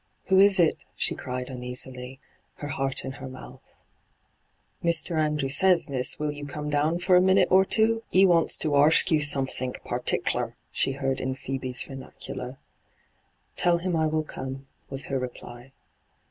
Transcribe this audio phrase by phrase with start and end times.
[0.15, 2.19] * Who is it V she cried uneasily,
[2.55, 3.83] her' heart in her mouth.''
[4.83, 5.15] Mr.
[5.19, 8.01] Andrew says, miss, will you come down for a minute or two?
[8.13, 12.57] '£ wants to arsk you aomethink pertickler/ she heard in Phcebe's vernacular.'
[13.57, 15.71] Tell him I will come,' was her reply.